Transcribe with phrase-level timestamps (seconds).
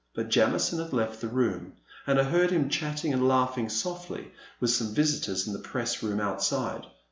[0.15, 1.73] But Jamison had left the room,
[2.07, 6.01] and I heard him chat ting and laughing softly with some visitors in the press
[6.01, 6.87] room outside.